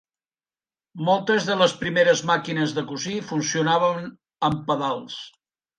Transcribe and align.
Moltes 1.09 1.45
de 1.51 1.57
les 1.63 1.75
primeres 1.83 2.25
màquines 2.31 2.75
de 2.81 2.87
cosir 2.93 3.17
funcionaven 3.31 4.13
amb 4.51 4.69
pedals. 4.73 5.25